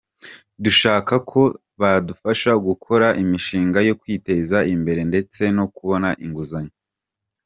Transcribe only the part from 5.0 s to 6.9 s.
ndetse no kubona inguzanyo".